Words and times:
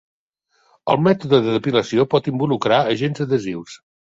El 0.93 1.01
mètode 1.09 1.41
de 1.49 1.53
depilació 1.57 2.07
pot 2.15 2.33
involucrar 2.33 2.81
agents 2.97 3.25
adhesius. 3.29 3.79